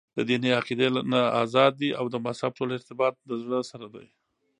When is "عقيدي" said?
0.57-0.87